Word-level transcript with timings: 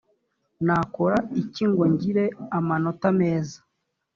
nakora 0.65 1.17
iki 1.41 1.63
ngo 1.69 1.83
ngire 1.91 2.25
amanota 2.57 3.07
meza 3.19 3.57